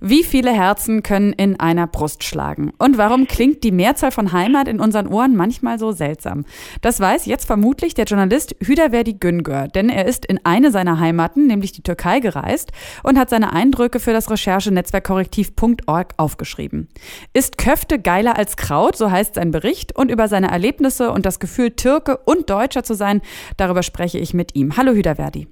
Wie 0.00 0.22
viele 0.22 0.52
Herzen 0.52 1.02
können 1.02 1.32
in 1.32 1.58
einer 1.58 1.88
Brust 1.88 2.22
schlagen? 2.22 2.72
Und 2.78 2.98
warum 2.98 3.26
klingt 3.26 3.64
die 3.64 3.72
Mehrzahl 3.72 4.12
von 4.12 4.30
Heimat 4.30 4.68
in 4.68 4.78
unseren 4.78 5.08
Ohren 5.08 5.34
manchmal 5.34 5.80
so 5.80 5.90
seltsam? 5.90 6.44
Das 6.82 7.00
weiß 7.00 7.26
jetzt 7.26 7.46
vermutlich 7.46 7.94
der 7.94 8.04
Journalist 8.04 8.54
Hüdaverdi 8.64 9.14
Güngör, 9.14 9.66
denn 9.66 9.88
er 9.88 10.06
ist 10.06 10.24
in 10.24 10.38
eine 10.44 10.70
seiner 10.70 11.00
Heimaten, 11.00 11.48
nämlich 11.48 11.72
die 11.72 11.82
Türkei, 11.82 12.20
gereist 12.20 12.70
und 13.02 13.18
hat 13.18 13.28
seine 13.28 13.52
Eindrücke 13.52 13.98
für 13.98 14.12
das 14.12 14.30
Recherchenetzwerk 14.30 15.02
korrektiv.org 15.02 16.14
aufgeschrieben. 16.16 16.88
Ist 17.32 17.58
Köfte 17.58 17.98
geiler 17.98 18.38
als 18.38 18.56
Kraut, 18.56 18.94
so 18.94 19.10
heißt 19.10 19.34
sein 19.34 19.50
Bericht, 19.50 19.96
und 19.96 20.12
über 20.12 20.28
seine 20.28 20.48
Erlebnisse 20.48 21.10
und 21.10 21.26
das 21.26 21.40
Gefühl, 21.40 21.72
Türke 21.72 22.18
und 22.18 22.48
Deutscher 22.50 22.84
zu 22.84 22.94
sein, 22.94 23.20
darüber 23.56 23.82
spreche 23.82 24.20
ich 24.20 24.32
mit 24.32 24.54
ihm. 24.54 24.76
Hallo 24.76 24.92
Hüdaverdi. 24.92 25.48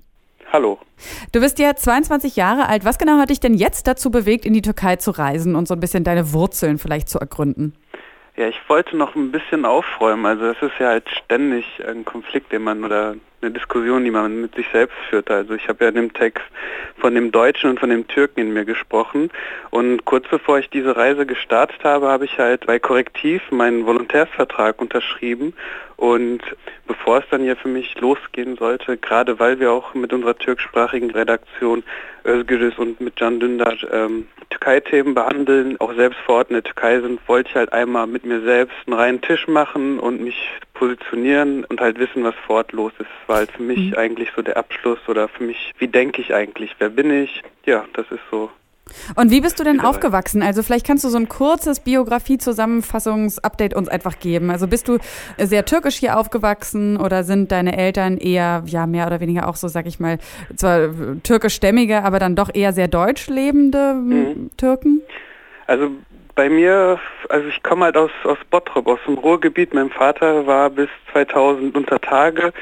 Hallo. 0.56 0.78
Du 1.33 1.41
bist 1.41 1.59
ja 1.59 1.77
22 1.77 2.34
Jahre 2.34 2.66
alt. 2.66 2.87
Was 2.87 2.97
genau 2.97 3.19
hat 3.19 3.28
dich 3.28 3.41
denn 3.41 3.52
jetzt 3.52 3.87
dazu 3.87 4.10
bewegt, 4.10 4.47
in 4.47 4.55
die 4.55 4.62
Türkei 4.62 4.97
zu 4.97 5.10
reisen 5.10 5.55
und 5.55 5.69
so 5.69 5.74
ein 5.74 5.80
bisschen 5.80 6.02
deine 6.02 6.33
Wurzeln 6.33 6.78
vielleicht 6.78 7.10
zu 7.10 7.19
ergründen? 7.19 7.74
Ja, 8.37 8.49
ich 8.49 8.61
wollte 8.69 8.99
noch 8.99 9.15
ein 9.15 9.33
bisschen 9.33 9.65
aufräumen. 9.65 10.27
Also 10.27 10.45
es 10.47 10.61
ist 10.61 10.79
ja 10.79 10.89
halt 10.89 11.09
ständig 11.09 11.65
ein 11.87 12.05
Konflikt, 12.05 12.53
den 12.53 12.65
man 12.65 12.85
oder 12.85 13.15
eine 13.41 13.51
Diskussion, 13.51 14.05
die 14.05 14.11
man 14.11 14.43
mit 14.43 14.55
sich 14.55 14.67
selbst 14.73 14.97
führt. 15.09 15.31
Also 15.31 15.55
ich 15.55 15.69
habe 15.69 15.85
ja 15.85 15.89
in 15.89 15.97
dem 15.97 16.12
Text 16.12 16.45
von 16.99 17.15
dem 17.15 17.33
Deutschen 17.33 17.71
und 17.71 17.81
von 17.81 17.89
dem 17.89 18.07
Türken 18.09 18.41
in 18.41 18.53
mir 18.53 18.67
gesprochen. 18.67 19.31
Und 19.71 20.05
kurz 20.05 20.29
bevor 20.29 20.59
ich 20.59 20.69
diese 20.69 20.95
Reise 20.97 21.25
gestartet 21.25 21.83
habe, 21.83 22.09
habe 22.09 22.27
ich 22.27 22.39
halt 22.39 22.67
bei 22.67 22.79
Korrektiv 22.79 23.41
meinen 23.51 23.87
Volontärsvertrag 23.87 24.83
unterschrieben. 24.83 25.55
Und 25.97 26.43
bevor 26.87 27.21
es 27.21 27.25
dann 27.31 27.41
hier 27.41 27.56
für 27.56 27.69
mich 27.69 27.98
losgehen 28.00 28.56
sollte, 28.56 28.98
gerade 28.98 29.39
weil 29.39 29.61
wir 29.61 29.73
auch 29.73 29.95
mit 29.95 30.12
unserer 30.12 30.37
türkischsprachigen 30.37 31.11
Redaktion 31.11 31.84
Özgürüz 32.27 32.77
und 32.77 33.00
mit 33.00 33.17
Can 33.17 33.41
Dündar 33.41 33.77
ähm, 33.91 34.27
Türkei-Themen 34.67 35.14
behandeln, 35.14 35.81
auch 35.81 35.95
selbst 35.95 36.19
vor 36.27 36.36
Ort 36.36 36.50
in 36.50 36.55
der 36.55 36.64
Türkei 36.64 37.00
sind, 37.00 37.20
wollte 37.28 37.50
ich 37.50 37.55
halt 37.55 37.72
einmal 37.72 38.09
mit 38.09 38.27
mir 38.27 38.41
selbst 38.41 38.75
einen 38.86 38.97
reinen 38.97 39.20
Tisch 39.20 39.47
machen 39.47 40.00
und 40.00 40.20
mich 40.20 40.50
positionieren 40.75 41.64
und 41.64 41.81
halt 41.81 42.00
wissen, 42.00 42.25
was 42.25 42.34
vor 42.34 42.56
Ort 42.56 42.72
los 42.72 42.92
ist. 42.98 43.06
Das 43.06 43.28
war 43.28 43.37
halt 43.37 43.53
für 43.53 43.62
mich 43.62 43.92
mhm. 43.92 43.94
eigentlich 43.94 44.31
so 44.34 44.42
der 44.42 44.56
Abschluss 44.56 44.98
oder 45.06 45.28
für 45.28 45.44
mich, 45.44 45.72
wie 45.78 45.87
denke 45.87 46.20
ich 46.20 46.34
eigentlich, 46.34 46.75
wer 46.81 46.89
bin 46.89 47.12
ich? 47.12 47.42
Ja, 47.64 47.84
das 47.92 48.06
ist 48.11 48.22
so 48.28 48.50
und 49.15 49.31
wie 49.31 49.41
bist 49.41 49.59
du 49.61 49.65
denn 49.65 49.81
aufgewachsen? 49.81 50.42
Also 50.42 50.62
vielleicht 50.62 50.87
kannst 50.87 51.05
du 51.05 51.09
so 51.09 51.19
ein 51.19 51.29
kurzes 51.29 51.81
Biografie-Zusammenfassungs-Update 51.81 53.75
uns 53.75 53.89
einfach 53.89 54.19
geben. 54.19 54.51
Also 54.51 54.67
bist 54.67 54.89
du 54.89 54.98
sehr 55.39 55.65
türkisch 55.65 55.97
hier 55.97 56.19
aufgewachsen 56.19 56.97
oder 56.97 57.23
sind 57.25 57.53
deine 57.53 57.77
Eltern 57.77 58.19
eher, 58.19 58.62
ja, 58.67 58.87
mehr 58.87 59.06
oder 59.06 59.20
weniger 59.20 59.48
auch 59.48 59.56
so, 59.56 59.69
sag 59.69 59.87
ich 59.87 60.01
mal, 60.01 60.19
zwar 60.56 60.89
türkischstämmige, 61.23 62.03
aber 62.03 62.19
dann 62.19 62.37
doch 62.37 62.51
eher 62.53 62.73
sehr 62.73 62.89
deutsch 62.89 63.28
lebende 63.28 63.95
mhm. 63.95 64.51
Türken? 64.56 65.03
Also 65.67 65.91
bei 66.34 66.50
mir, 66.50 66.98
also 67.28 67.48
ich 67.48 67.62
komme 67.62 67.87
halt 67.87 67.97
aus, 67.97 68.11
aus 68.25 68.39
Bottrop, 68.50 68.87
aus 68.89 68.98
dem 69.06 69.15
Ruhrgebiet. 69.15 69.73
Mein 69.73 69.91
Vater 69.91 70.47
war 70.47 70.69
bis 70.71 70.89
2000 71.12 71.77
unter 71.77 72.00
Tage. 72.00 72.53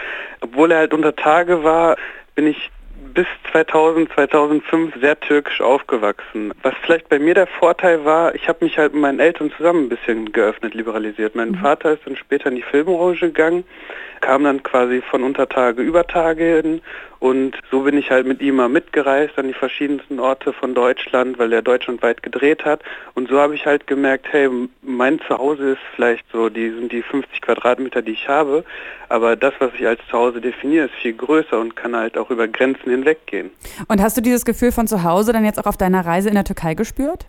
Obwohl 0.40 0.70
er 0.70 0.78
halt 0.78 0.94
unter 0.94 1.16
Tage 1.16 1.64
war, 1.64 1.96
bin 2.34 2.46
ich 2.46 2.70
bis 3.14 3.26
2000, 3.52 4.12
2005 4.12 5.00
sehr 5.00 5.18
türkisch 5.20 5.60
aufgewachsen. 5.60 6.52
Was 6.62 6.74
vielleicht 6.82 7.08
bei 7.08 7.18
mir 7.18 7.34
der 7.34 7.46
Vorteil 7.46 8.04
war, 8.04 8.34
ich 8.34 8.48
habe 8.48 8.64
mich 8.64 8.76
halt 8.76 8.92
mit 8.92 9.02
meinen 9.02 9.20
Eltern 9.20 9.52
zusammen 9.56 9.84
ein 9.84 9.88
bisschen 9.88 10.32
geöffnet, 10.32 10.74
liberalisiert. 10.74 11.34
Mein 11.34 11.52
mhm. 11.52 11.56
Vater 11.56 11.92
ist 11.92 12.06
dann 12.06 12.16
später 12.16 12.48
in 12.48 12.56
die 12.56 12.62
Filmbranche 12.62 13.28
gegangen 13.28 13.64
kam 14.24 14.44
dann 14.44 14.62
quasi 14.62 15.02
von 15.02 15.22
Untertage 15.22 15.82
über 15.82 16.06
Tage 16.06 16.62
hin 16.62 16.80
und 17.24 17.56
so 17.70 17.80
bin 17.80 17.96
ich 17.96 18.10
halt 18.10 18.26
mit 18.26 18.42
ihm 18.42 18.56
mal 18.56 18.68
mitgereist 18.68 19.38
an 19.38 19.48
die 19.48 19.54
verschiedensten 19.54 20.20
Orte 20.20 20.52
von 20.52 20.74
Deutschland, 20.74 21.38
weil 21.38 21.54
er 21.54 21.62
deutschlandweit 21.62 22.22
gedreht 22.22 22.66
hat 22.66 22.82
und 23.14 23.30
so 23.30 23.40
habe 23.40 23.54
ich 23.54 23.64
halt 23.64 23.86
gemerkt, 23.86 24.26
hey, 24.30 24.50
mein 24.82 25.18
Zuhause 25.26 25.70
ist 25.70 25.80
vielleicht 25.96 26.26
so, 26.30 26.50
die 26.50 26.68
sind 26.68 26.92
die 26.92 27.00
50 27.00 27.40
Quadratmeter, 27.40 28.02
die 28.02 28.12
ich 28.12 28.28
habe, 28.28 28.62
aber 29.08 29.36
das, 29.36 29.54
was 29.58 29.70
ich 29.72 29.86
als 29.86 30.00
Zuhause 30.10 30.42
definiere, 30.42 30.84
ist 30.84 30.94
viel 30.96 31.14
größer 31.14 31.58
und 31.58 31.76
kann 31.76 31.96
halt 31.96 32.18
auch 32.18 32.30
über 32.30 32.46
Grenzen 32.46 32.90
hinweggehen. 32.90 33.50
Und 33.88 34.02
hast 34.02 34.18
du 34.18 34.20
dieses 34.20 34.44
Gefühl 34.44 34.70
von 34.70 34.86
Zuhause 34.86 35.32
dann 35.32 35.46
jetzt 35.46 35.58
auch 35.58 35.66
auf 35.66 35.78
deiner 35.78 36.04
Reise 36.04 36.28
in 36.28 36.34
der 36.34 36.44
Türkei 36.44 36.74
gespürt? 36.74 37.24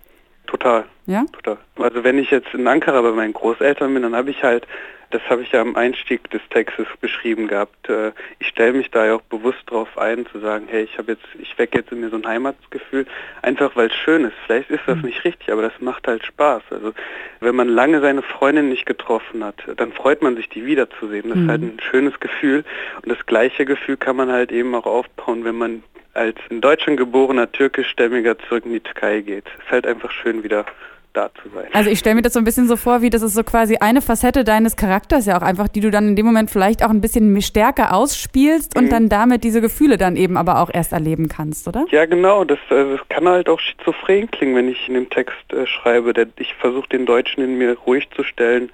Total. 0.47 0.83
Ja? 1.05 1.23
Total. 1.31 1.57
Also 1.77 2.03
wenn 2.03 2.19
ich 2.19 2.31
jetzt 2.31 2.53
in 2.53 2.67
Ankara 2.67 3.01
bei 3.01 3.11
meinen 3.11 3.31
Großeltern 3.31 3.93
bin, 3.93 4.03
dann 4.03 4.15
habe 4.15 4.29
ich 4.29 4.43
halt 4.43 4.67
das 5.11 5.21
habe 5.29 5.43
ich 5.43 5.51
ja 5.51 5.61
am 5.61 5.75
Einstieg 5.75 6.29
des 6.29 6.41
Textes 6.49 6.87
beschrieben 6.99 7.47
gehabt. 7.47 7.89
Äh, 7.89 8.11
ich 8.39 8.47
stelle 8.47 8.73
mich 8.73 8.91
da 8.91 9.05
ja 9.05 9.15
auch 9.15 9.21
bewusst 9.21 9.63
darauf 9.67 9.97
ein, 9.97 10.25
zu 10.27 10.39
sagen, 10.39 10.67
hey, 10.69 10.83
ich 10.83 10.97
habe 10.97 11.13
jetzt, 11.13 11.25
ich 11.39 11.57
wecke 11.57 11.79
jetzt 11.79 11.91
in 11.91 12.01
mir 12.01 12.09
so 12.09 12.17
ein 12.17 12.27
Heimatsgefühl, 12.27 13.05
einfach 13.41 13.75
weil 13.75 13.87
es 13.87 13.95
schön 13.95 14.25
ist. 14.25 14.35
Vielleicht 14.45 14.69
ist 14.69 14.83
das 14.85 14.97
mhm. 14.97 15.05
nicht 15.05 15.23
richtig, 15.23 15.51
aber 15.51 15.61
das 15.61 15.73
macht 15.79 16.07
halt 16.07 16.25
Spaß. 16.25 16.63
Also 16.71 16.93
wenn 17.39 17.55
man 17.55 17.69
lange 17.69 18.01
seine 18.01 18.21
Freundin 18.21 18.69
nicht 18.69 18.85
getroffen 18.85 19.43
hat, 19.43 19.63
dann 19.77 19.91
freut 19.91 20.21
man 20.21 20.35
sich, 20.35 20.49
die 20.49 20.65
wiederzusehen. 20.65 21.29
Das 21.29 21.39
ist 21.39 21.47
halt 21.47 21.61
ein 21.61 21.79
schönes 21.79 22.19
Gefühl. 22.19 22.63
Und 23.01 23.11
das 23.11 23.25
gleiche 23.25 23.65
Gefühl 23.65 23.97
kann 23.97 24.15
man 24.15 24.31
halt 24.31 24.51
eben 24.51 24.73
auch 24.75 24.85
aufbauen, 24.85 25.43
wenn 25.45 25.55
man 25.55 25.83
als 26.13 26.37
in 26.49 26.61
Deutschland 26.61 26.97
geborener 26.97 27.51
türkischstämmiger 27.51 28.37
zurück 28.39 28.65
in 28.65 28.71
die 28.71 28.79
Türkei 28.79 29.19
geht. 29.19 29.45
Es 29.47 29.65
ist 29.65 29.71
halt 29.71 29.85
einfach 29.85 30.11
schön 30.11 30.43
wieder 30.43 30.65
da 31.15 31.29
zu 31.41 31.49
sein. 31.49 31.65
Also 31.73 31.89
ich 31.89 31.99
stelle 31.99 32.15
mir 32.15 32.21
das 32.21 32.33
so 32.33 32.39
ein 32.39 32.45
bisschen 32.45 32.67
so 32.67 32.75
vor, 32.75 33.01
wie 33.01 33.09
das 33.09 33.21
ist 33.21 33.33
so 33.33 33.43
quasi 33.43 33.77
eine 33.77 34.01
Facette 34.01 34.43
deines 34.43 34.75
Charakters 34.75 35.25
ja 35.25 35.37
auch 35.37 35.41
einfach, 35.41 35.67
die 35.67 35.79
du 35.79 35.91
dann 35.91 36.09
in 36.09 36.15
dem 36.15 36.25
Moment 36.25 36.51
vielleicht 36.51 36.83
auch 36.83 36.89
ein 36.89 37.01
bisschen 37.01 37.41
stärker 37.41 37.93
ausspielst 37.93 38.77
und 38.77 38.85
mhm. 38.85 38.89
dann 38.89 39.09
damit 39.09 39.43
diese 39.43 39.61
Gefühle 39.61 39.97
dann 39.97 40.15
eben 40.15 40.37
aber 40.37 40.59
auch 40.59 40.69
erst 40.73 40.93
erleben 40.93 41.27
kannst, 41.29 41.67
oder? 41.67 41.85
Ja, 41.89 42.05
genau. 42.05 42.43
Das, 42.43 42.59
also 42.69 42.97
das 42.97 43.07
kann 43.09 43.27
halt 43.27 43.49
auch 43.49 43.59
schizophren 43.59 44.29
klingen, 44.31 44.55
wenn 44.55 44.67
ich 44.67 44.87
in 44.87 44.93
dem 44.95 45.09
Text 45.09 45.53
äh, 45.53 45.65
schreibe. 45.65 46.13
Der, 46.13 46.27
ich 46.37 46.53
versuche 46.55 46.89
den 46.89 47.05
Deutschen 47.05 47.43
in 47.43 47.57
mir 47.57 47.77
ruhig 47.79 48.07
zu 48.15 48.23
stellen, 48.23 48.69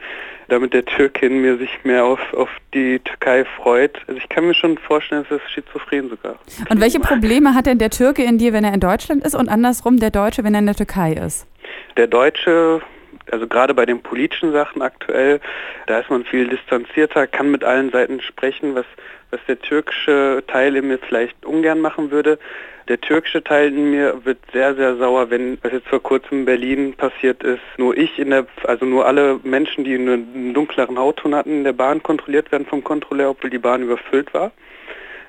damit 0.48 0.74
der 0.74 0.84
Türke 0.84 1.26
in 1.26 1.42
mir 1.42 1.58
sich 1.58 1.70
mehr 1.84 2.04
auf, 2.04 2.20
auf 2.34 2.50
die 2.74 3.00
Türkei 3.00 3.46
freut. 3.46 3.98
Also 4.08 4.20
ich 4.20 4.28
kann 4.28 4.46
mir 4.46 4.54
schon 4.54 4.78
vorstellen, 4.78 5.26
es 5.30 5.38
ist 5.38 5.50
schizophren 5.52 6.10
sogar. 6.10 6.36
Und 6.70 6.82
welche 6.82 7.00
Probleme 7.00 7.56
hat 7.56 7.68
denn 7.68 7.78
der 7.78 7.90
Türke 7.90 8.24
in 8.24 8.38
dir, 8.38 8.52
wenn 8.52 8.64
er 8.64 8.74
in 8.74 8.80
Deutschland 8.80 9.24
ist 9.26 9.36
und 9.36 9.48
andersrum 9.48 10.00
der 10.00 10.12
Deutsche, 10.12 10.44
wenn 10.44 10.54
er 10.54 10.60
in 10.60 10.66
der 10.66 10.76
Türkei 10.76 11.14
ist? 11.14 11.48
Der 11.98 12.08
Deutsche, 12.08 12.82
also 13.32 13.48
gerade 13.48 13.74
bei 13.74 13.86
den 13.86 14.02
politischen 14.02 14.52
Sachen 14.52 14.82
aktuell, 14.82 15.40
da 15.88 16.00
ist 16.00 16.10
man 16.10 16.24
viel 16.24 16.48
distanzierter, 16.48 17.28
kann 17.28 17.52
mit 17.52 17.64
allen 17.64 17.92
Seiten 17.92 18.22
sprechen, 18.22 18.76
was, 18.76 18.86
was 19.32 19.40
der 19.48 19.60
türkische 19.60 20.44
Teil 20.48 20.76
in 20.76 20.88
mir 20.88 21.00
vielleicht 21.00 21.46
ungern 21.46 21.82
machen 21.82 22.12
würde. 22.12 22.40
Der 22.88 23.00
türkische 23.00 23.44
Teil 23.44 23.70
in 23.70 23.92
mir 23.92 24.26
wird 24.26 24.40
sehr, 24.52 24.76
sehr 24.76 24.98
sauer, 24.98 25.30
wenn, 25.30 25.58
was 25.62 25.72
jetzt 25.72 25.88
vor 25.88 26.02
kurzem 26.02 26.40
in 26.40 26.46
Berlin 26.46 26.94
passiert 26.94 27.44
ist, 27.44 27.62
nur 27.78 27.96
ich 27.96 28.18
in 28.18 28.32
der, 28.32 28.48
also 28.64 28.86
nur 28.86 29.06
alle 29.06 29.40
Menschen, 29.44 29.84
die 29.84 29.96
einen 29.96 30.54
dunkleren 30.54 30.98
Hautton 30.98 31.36
hatten, 31.36 31.52
in 31.52 31.64
der 31.64 31.74
Bahn 31.74 32.02
kontrolliert 32.02 32.52
werden 32.52 32.66
vom 32.66 32.84
Kontrolleur, 32.84 33.30
obwohl 33.32 33.50
die 33.50 33.60
Bahn 33.60 33.84
überfüllt 33.84 34.34
war. 34.34 34.52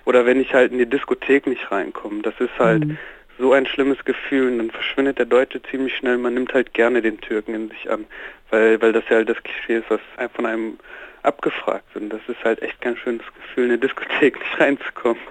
Oder 0.05 0.27
wenn 0.27 0.41
ich 0.41 0.53
halt 0.53 0.72
in 0.72 0.78
die 0.78 0.87
Diskothek 0.87 1.47
nicht 1.47 1.71
reinkomme. 1.71 2.22
Das 2.22 2.34
ist 2.41 2.59
halt, 2.59 2.87
mhm 2.87 2.99
so 3.42 3.53
ein 3.53 3.66
schlimmes 3.66 4.04
Gefühl 4.04 4.53
und 4.53 4.58
dann 4.58 4.70
verschwindet 4.70 5.19
der 5.19 5.26
Deutsche 5.26 5.60
ziemlich 5.62 5.97
schnell. 5.97 6.16
Man 6.16 6.34
nimmt 6.34 6.54
halt 6.54 6.72
gerne 6.75 7.03
den 7.03 7.20
Türken 7.20 7.54
in 7.54 7.69
sich 7.70 7.91
an, 7.91 8.06
weil, 8.50 8.80
weil 8.80 8.92
das 8.92 9.03
ja 9.10 9.16
halt 9.16 9.28
das 9.28 9.42
Klischee 9.42 9.78
ist, 9.78 9.91
was 9.91 10.00
von 10.34 10.47
einem 10.47 10.78
abgefragt 11.22 11.84
sind. 11.94 12.12
Das 12.12 12.21
ist 12.28 12.43
halt 12.44 12.62
echt 12.62 12.81
kein 12.81 12.97
schönes 12.97 13.25
Gefühl, 13.34 13.65
in 13.65 13.71
eine 13.71 13.78
Diskothek 13.78 14.38
nicht 14.38 14.60
reinzukommen, 14.60 15.22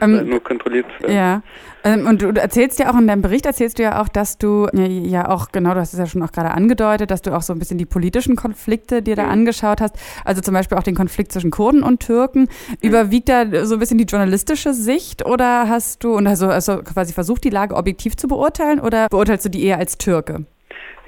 ähm, 0.00 0.16
halt 0.16 0.26
nur 0.26 0.42
kontrolliert 0.42 0.86
zu 0.96 1.04
werden. 1.04 1.16
Ja, 1.16 1.42
ähm, 1.82 2.06
und 2.06 2.22
du 2.22 2.28
erzählst 2.28 2.78
ja 2.78 2.92
auch 2.92 2.98
in 2.98 3.06
deinem 3.06 3.22
Bericht, 3.22 3.46
erzählst 3.46 3.78
du 3.78 3.82
ja 3.82 4.00
auch, 4.00 4.08
dass 4.08 4.38
du 4.38 4.68
ja 4.72 5.28
auch, 5.28 5.50
genau, 5.50 5.74
du 5.74 5.80
hast 5.80 5.92
es 5.92 5.98
ja 5.98 6.06
schon 6.06 6.22
auch 6.22 6.32
gerade 6.32 6.50
angedeutet, 6.50 7.10
dass 7.10 7.22
du 7.22 7.34
auch 7.34 7.42
so 7.42 7.52
ein 7.52 7.58
bisschen 7.58 7.78
die 7.78 7.86
politischen 7.86 8.36
Konflikte 8.36 9.02
dir 9.02 9.16
da 9.16 9.24
mhm. 9.24 9.30
angeschaut 9.30 9.80
hast, 9.80 9.96
also 10.24 10.40
zum 10.40 10.54
Beispiel 10.54 10.78
auch 10.78 10.82
den 10.82 10.94
Konflikt 10.94 11.32
zwischen 11.32 11.50
Kurden 11.50 11.82
und 11.82 12.00
Türken. 12.00 12.42
Mhm. 12.42 12.76
Überwiegt 12.82 13.28
da 13.28 13.64
so 13.64 13.74
ein 13.74 13.80
bisschen 13.80 13.98
die 13.98 14.04
journalistische 14.04 14.74
Sicht 14.74 15.24
oder 15.24 15.68
hast 15.68 16.04
du, 16.04 16.14
und 16.14 16.26
also, 16.26 16.48
also 16.48 16.82
quasi 16.82 17.12
versucht, 17.12 17.44
die 17.44 17.50
Lage 17.50 17.74
objektiv 17.74 18.16
zu 18.16 18.28
beurteilen 18.28 18.80
oder 18.80 19.08
beurteilst 19.08 19.46
du 19.46 19.48
die 19.48 19.64
eher 19.64 19.78
als 19.78 19.98
Türke? 19.98 20.44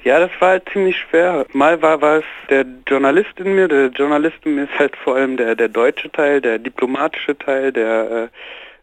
Ja, 0.03 0.19
das 0.19 0.31
war 0.39 0.49
halt 0.49 0.69
ziemlich 0.71 0.97
schwer. 0.97 1.45
Mal 1.53 1.81
war, 1.81 2.01
war 2.01 2.17
es 2.17 2.25
der 2.49 2.65
Journalist 2.87 3.39
in 3.39 3.55
mir, 3.55 3.67
der 3.67 3.87
Journalist 3.87 4.37
in 4.43 4.55
mir 4.55 4.63
ist 4.63 4.77
halt 4.77 4.95
vor 4.97 5.15
allem 5.15 5.37
der, 5.37 5.55
der 5.55 5.69
deutsche 5.69 6.11
Teil, 6.11 6.41
der 6.41 6.59
diplomatische 6.59 7.37
Teil, 7.37 7.71
der 7.71 8.11
äh, 8.11 8.27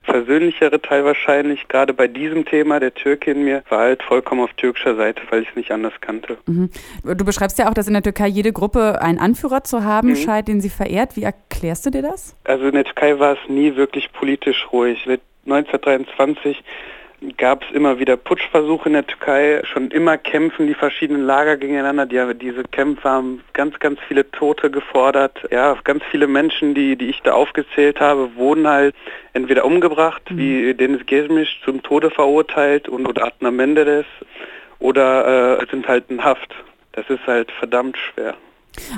versöhnlichere 0.03 0.81
Teil 0.81 1.05
wahrscheinlich. 1.05 1.69
Gerade 1.69 1.93
bei 1.93 2.09
diesem 2.09 2.45
Thema, 2.47 2.81
der 2.81 2.95
Türke 2.95 3.33
in 3.33 3.45
mir, 3.45 3.63
war 3.69 3.81
halt 3.81 4.03
vollkommen 4.03 4.41
auf 4.41 4.53
türkischer 4.55 4.97
Seite, 4.97 5.23
weil 5.31 5.43
ich 5.43 5.51
es 5.51 5.57
nicht 5.57 5.71
anders 5.73 5.93
kannte. 6.01 6.39
Mhm. 6.47 6.71
Du 7.05 7.25
beschreibst 7.25 7.59
ja 7.59 7.69
auch, 7.69 7.75
dass 7.75 7.87
in 7.87 7.93
der 7.93 8.03
Türkei 8.03 8.27
jede 8.27 8.53
Gruppe 8.53 9.01
einen 9.03 9.19
Anführer 9.19 9.63
zu 9.63 9.85
haben 9.85 10.09
mhm. 10.09 10.17
scheint, 10.17 10.49
den 10.49 10.61
sie 10.61 10.71
verehrt. 10.71 11.17
Wie 11.17 11.25
erklärst 11.25 11.85
du 11.87 11.91
dir 11.91 12.03
das? 12.03 12.35
Also 12.45 12.67
in 12.67 12.75
der 12.75 12.85
Türkei 12.85 13.19
war 13.19 13.35
es 13.35 13.49
nie 13.49 13.77
wirklich 13.77 14.13
politisch 14.13 14.69
ruhig. 14.73 15.07
1923 15.47 16.63
gab 17.37 17.65
es 17.65 17.71
immer 17.73 17.99
wieder 17.99 18.17
Putschversuche 18.17 18.89
in 18.89 18.95
der 18.95 19.07
Türkei, 19.07 19.61
schon 19.65 19.91
immer 19.91 20.17
kämpfen 20.17 20.67
die 20.67 20.75
verschiedenen 20.75 21.23
Lager 21.23 21.57
gegeneinander. 21.57 22.07
Die, 22.07 22.39
diese 22.39 22.65
Kämpfe 22.65 23.09
haben 23.09 23.43
ganz, 23.53 23.79
ganz 23.79 24.01
viele 24.09 24.31
Tote 24.31 24.71
gefordert. 24.71 25.47
Ja, 25.51 25.77
ganz 25.85 26.03
viele 26.11 26.27
Menschen, 26.27 26.75
die, 26.75 26.97
die 26.97 27.11
ich 27.11 27.21
da 27.23 27.33
aufgezählt 27.33 28.01
habe, 28.01 28.35
wurden 28.37 28.67
halt 28.67 28.95
entweder 29.33 29.65
umgebracht, 29.65 30.31
mhm. 30.31 30.39
wie 30.39 30.75
Denis 30.75 31.05
Gezmisch 31.07 31.61
zum 31.65 31.83
Tode 31.83 32.11
verurteilt 32.11 32.89
und 32.89 33.07
oder 33.07 33.25
Adnan 33.27 33.57
Menderes 33.57 34.07
oder 34.79 35.61
äh, 35.61 35.67
sind 35.71 35.87
halt 35.89 36.05
in 36.09 36.25
Haft. 36.25 36.55
Das 36.93 37.09
ist 37.09 37.27
halt 37.27 37.51
verdammt 37.53 37.99
schwer. 37.99 38.35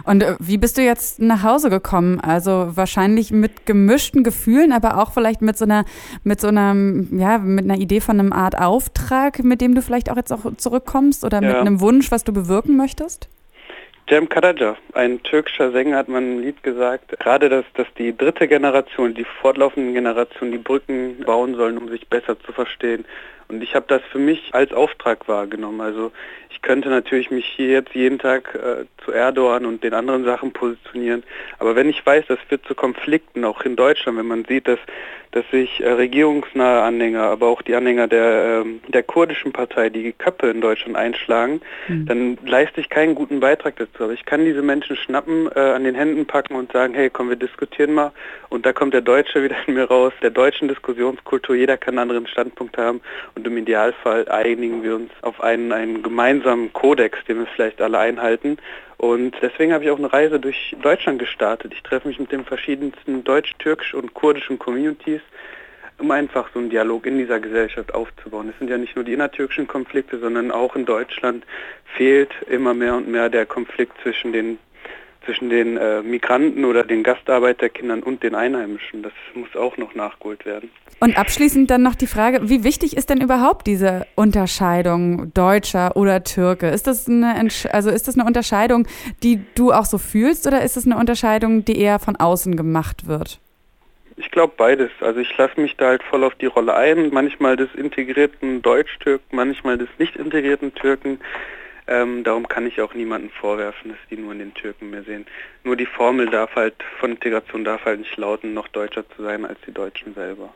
Und 0.05 0.23
äh, 0.23 0.37
wie 0.39 0.59
bist 0.59 0.79
du 0.79 0.83
jetzt 0.83 1.21
nach 1.21 1.43
Hause 1.43 1.71
gekommen? 1.71 2.21
Also 2.21 2.71
wahrscheinlich 2.75 3.31
mit 3.31 3.67
gemischten 3.67 4.25
Gefühlen, 4.25 4.73
aber 4.73 4.99
auch 4.99 5.13
vielleicht 5.13 5.43
mit 5.43 5.57
so 5.57 5.65
einer, 5.65 5.85
mit 6.25 6.41
so 6.41 6.49
einer, 6.49 6.75
ja, 7.13 7.39
mit 7.39 7.65
einer 7.65 7.79
Idee 7.79 8.01
von 8.01 8.19
einem 8.19 8.33
Art 8.33 8.59
Auftrag, 8.59 9.43
mit 9.45 9.61
dem 9.61 9.75
du 9.75 9.83
vielleicht 9.83 10.11
auch 10.11 10.17
jetzt 10.17 10.33
auch 10.33 10.55
zurückkommst 10.57 11.25
oder 11.25 11.43
ja. 11.43 11.49
mit 11.49 11.57
einem 11.57 11.81
Wunsch, 11.81 12.11
was 12.11 12.25
du 12.25 12.33
bewirken 12.33 12.77
möchtest? 12.77 13.29
Cem 14.09 14.29
Karaca, 14.29 14.77
ein 14.95 15.23
türkischer 15.23 15.71
Sänger, 15.71 15.97
hat 15.97 16.09
man 16.09 16.37
ein 16.37 16.43
Lied 16.43 16.63
gesagt, 16.63 17.19
gerade 17.19 17.49
dass, 17.49 17.65
dass 17.75 17.87
die 17.97 18.15
dritte 18.15 18.49
Generation, 18.49 19.15
die 19.15 19.25
fortlaufenden 19.41 19.95
Generationen 19.95 20.53
die 20.53 20.59
Brücken 20.59 21.21
bauen 21.25 21.55
sollen, 21.55 21.79
um 21.79 21.89
sich 21.89 22.07
besser 22.09 22.39
zu 22.41 22.53
verstehen. 22.53 23.05
Und 23.53 23.63
ich 23.63 23.75
habe 23.75 23.87
das 23.89 24.03
für 24.11 24.19
mich 24.19 24.51
als 24.53 24.73
Auftrag 24.73 25.29
wahrgenommen. 25.29 25.81
Also 25.81 26.11
ich 26.53 26.63
könnte 26.63 26.89
natürlich 26.89 27.31
mich 27.31 27.47
hier 27.47 27.69
jetzt 27.69 27.95
jeden 27.95 28.19
Tag 28.19 28.55
äh, 28.55 28.85
zu 29.05 29.13
Erdogan 29.13 29.67
und 29.67 29.83
den 29.83 29.95
anderen 29.95 30.25
Sachen 30.25 30.53
positionieren. 30.53 31.23
Aber 31.59 31.75
wenn 31.77 31.89
ich 31.89 32.05
weiß, 32.05 32.25
das 32.29 32.39
wird 32.49 32.65
zu 32.67 32.75
Konflikten, 32.75 33.45
auch 33.45 33.63
in 33.63 33.77
Deutschland, 33.77 34.19
wenn 34.19 34.27
man 34.27 34.45
sieht, 34.45 34.69
dass, 34.69 34.79
dass 35.33 35.49
sich 35.51 35.81
äh, 35.81 35.91
regierungsnahe 35.91 36.83
Anhänger, 36.83 37.23
aber 37.23 37.49
auch 37.49 37.63
die 37.63 37.75
Anhänger 37.75 38.07
der, 38.07 38.65
äh, 38.65 38.91
der 38.91 39.03
kurdischen 39.03 39.53
Partei 39.53 39.89
die 39.89 40.13
Köpfe 40.13 40.49
in 40.49 40.61
Deutschland 40.61 40.97
einschlagen, 40.97 41.63
mhm. 41.89 42.07
dann 42.07 42.39
leiste 42.45 42.81
ich 42.81 42.91
keinen 42.91 43.15
guten 43.15 43.41
Beitrag 43.41 43.77
dazu. 43.77 44.05
Aber 44.05 44.13
ich 44.13 44.25
kann 44.25 44.45
diese 44.45 44.63
Menschen 44.63 44.97
schnappen, 44.97 45.51
äh, 45.55 45.59
an 45.59 45.85
den 45.85 45.95
Händen 45.95 46.27
packen 46.27 46.55
und 46.55 46.71
sagen, 46.73 46.95
hey, 46.95 47.11
komm, 47.11 47.29
wir 47.29 47.37
diskutieren 47.37 47.95
mal. 47.95 48.13
Und 48.51 48.67
da 48.67 48.73
kommt 48.75 48.93
der 48.93 49.01
Deutsche 49.01 49.43
wieder 49.43 49.57
in 49.67 49.75
mir 49.75 49.85
raus, 49.85 50.13
der 50.23 50.31
deutschen 50.31 50.69
Diskussionskultur. 50.69 51.57
Jeder 51.57 51.79
kann 51.79 51.99
einen 51.99 52.11
anderen 52.11 52.27
Standpunkt 52.27 52.77
haben 52.77 53.01
und 53.35 53.42
im 53.47 53.57
Idealfall 53.57 54.29
einigen 54.29 54.83
wir 54.83 54.97
uns 54.97 55.11
auf 55.23 55.43
einen, 55.43 55.73
einen 55.73 56.03
gemeinsamen 56.03 56.73
Kodex, 56.73 57.19
den 57.27 57.39
wir 57.39 57.47
vielleicht 57.47 57.81
alle 57.81 57.99
einhalten. 57.99 58.59
Und 58.99 59.35
deswegen 59.43 59.73
habe 59.73 59.85
ich 59.85 59.91
auch 59.91 59.99
eine 59.99 60.13
Reise 60.13 60.39
durch 60.39 60.77
Deutschland 60.81 61.19
gestartet. 61.19 61.73
Ich 61.75 61.83
treffe 61.83 62.09
mich 62.09 62.19
mit 62.19 62.31
den 62.31 62.45
verschiedensten 62.45 63.25
deutsch, 63.25 63.53
türkisch 63.59 63.95
und 63.95 64.15
kurdischen 64.15 64.59
Communities, 64.59 65.21
um 65.99 66.11
einfach 66.11 66.49
so 66.53 66.61
einen 66.61 66.71
Dialog 66.71 67.07
in 67.07 67.19
dieser 67.19 67.41
Gesellschaft 67.41 67.95
aufzubauen. 67.95 68.49
Es 68.49 68.59
sind 68.59 68.71
ja 68.71 68.79
nicht 68.79 68.95
nur 68.95 69.05
die 69.05 69.13
innertürkischen 69.13 69.67
Konflikte, 69.67 70.19
sondern 70.19 70.51
auch 70.51 70.77
in 70.77 70.85
Deutschland 70.85 71.45
fehlt 71.97 72.31
immer 72.49 72.75
mehr 72.75 72.95
und 72.95 73.09
mehr 73.09 73.29
der 73.29 73.47
Konflikt 73.47 74.01
zwischen 74.03 74.33
den 74.33 74.59
zwischen 75.25 75.51
den 75.51 75.77
äh, 75.77 76.03
Migranten 76.03 76.65
oder 76.65 76.85
den 76.85 77.03
Gastarbeiterkindern 77.03 78.03
und 78.03 78.23
den 78.23 78.35
Einheimischen. 78.35 79.03
Das 79.03 79.13
muss 79.35 79.55
auch 79.57 79.77
noch 79.77 79.95
nachgeholt 79.95 80.45
werden. 80.45 80.71
Und 81.01 81.19
abschließend 81.19 81.71
dann 81.71 81.83
noch 81.83 81.97
die 81.97 82.07
Frage, 82.07 82.49
wie 82.49 82.63
wichtig 82.63 82.97
ist 82.97 83.11
denn 83.11 83.21
überhaupt 83.21 83.67
diese 83.67 84.07
Unterscheidung 84.15 85.33
Deutscher 85.35 85.97
oder 85.97 86.23
Türke? 86.23 86.69
Ist 86.69 86.87
das 86.87 87.09
eine, 87.09 87.49
also 87.73 87.91
ist 87.91 88.07
das 88.07 88.15
eine 88.15 88.25
Unterscheidung, 88.25 88.87
die 89.23 89.41
du 89.57 89.73
auch 89.73 89.85
so 89.85 89.99
fühlst 89.99 90.47
oder 90.47 90.63
ist 90.63 90.77
das 90.77 90.87
eine 90.87 90.97
Unterscheidung, 90.97 91.65
die 91.65 91.79
eher 91.79 91.99
von 91.99 92.17
außen 92.17 92.57
gemacht 92.57 93.09
wird? 93.09 93.41
Ich 94.17 94.31
glaube 94.31 94.55
beides. 94.57 94.91
Also 95.01 95.21
ich 95.21 95.37
lasse 95.37 95.61
mich 95.61 95.77
da 95.77 95.87
halt 95.87 96.03
voll 96.05 96.23
auf 96.23 96.35
die 96.37 96.47
Rolle 96.47 96.75
ein. 96.75 97.11
Manchmal 97.13 97.57
des 97.57 97.75
integrierten 97.75 98.63
Deutsch-Türken, 98.63 99.35
manchmal 99.35 99.79
des 99.79 99.89
nicht 99.99 100.17
integrierten 100.17 100.75
Türken. 100.75 101.19
Ähm, 101.93 102.25
darum 102.25 102.49
kann 102.49 102.67
ich 102.67 102.81
auch 102.81 102.95
niemanden 102.95 103.29
vorwerfen, 103.29 103.91
dass 103.91 103.99
die 104.09 104.17
nur 104.17 104.33
in 104.33 104.39
den 104.39 104.55
Türken 104.55 104.89
mehr 104.89 105.03
sehen. 105.03 105.27
Nur 105.63 105.77
die 105.77 105.85
Formel 105.85 106.25
darf 106.31 106.57
halt 106.57 106.75
von 106.99 107.11
Integration 107.11 107.65
darf 107.65 107.85
halt 107.85 108.01
nicht 108.01 108.17
lauten, 108.17 108.55
noch 108.55 108.69
deutscher 108.69 109.07
zu 109.11 109.23
sein 109.23 109.45
als 109.45 109.59
die 109.67 109.73
Deutschen 109.73 110.15
selber. 110.15 110.55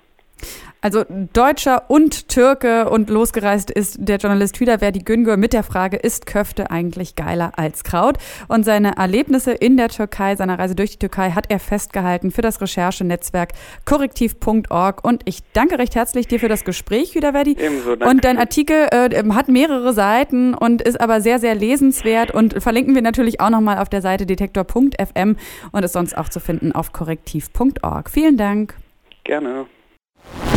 Also 0.86 1.04
Deutscher 1.32 1.90
und 1.90 2.28
Türke 2.28 2.88
und 2.88 3.10
losgereist 3.10 3.72
ist 3.72 3.96
der 3.98 4.18
Journalist 4.18 4.60
Hüdaverdi 4.60 5.00
Güngör 5.00 5.36
mit 5.36 5.52
der 5.52 5.64
Frage, 5.64 5.96
ist 5.96 6.26
Köfte 6.26 6.70
eigentlich 6.70 7.16
geiler 7.16 7.52
als 7.56 7.82
Kraut? 7.82 8.18
Und 8.46 8.64
seine 8.64 8.96
Erlebnisse 8.96 9.50
in 9.50 9.76
der 9.76 9.88
Türkei, 9.88 10.36
seine 10.36 10.60
Reise 10.60 10.76
durch 10.76 10.92
die 10.92 10.98
Türkei 10.98 11.30
hat 11.30 11.46
er 11.50 11.58
festgehalten 11.58 12.30
für 12.30 12.42
das 12.42 12.60
Recherchenetzwerk 12.60 13.52
korrektiv.org. 13.84 15.04
Und 15.04 15.22
ich 15.24 15.40
danke 15.54 15.78
recht 15.80 15.96
herzlich 15.96 16.28
dir 16.28 16.38
für 16.38 16.48
das 16.48 16.64
Gespräch, 16.64 17.16
Hüdaverdi. 17.16 17.56
Ebenso, 17.58 17.96
danke. 17.96 18.08
Und 18.08 18.24
dein 18.24 18.38
Artikel 18.38 18.86
äh, 18.92 19.24
hat 19.30 19.48
mehrere 19.48 19.92
Seiten 19.92 20.54
und 20.54 20.82
ist 20.82 21.00
aber 21.00 21.20
sehr, 21.20 21.40
sehr 21.40 21.56
lesenswert 21.56 22.30
und 22.30 22.62
verlinken 22.62 22.94
wir 22.94 23.02
natürlich 23.02 23.40
auch 23.40 23.50
nochmal 23.50 23.78
auf 23.78 23.88
der 23.88 24.02
Seite 24.02 24.24
detektor.fm 24.24 25.36
und 25.72 25.84
ist 25.84 25.94
sonst 25.94 26.16
auch 26.16 26.28
zu 26.28 26.38
finden 26.38 26.70
auf 26.70 26.92
korrektiv.org. 26.92 28.08
Vielen 28.08 28.36
Dank. 28.36 28.76
Gerne. 29.24 29.66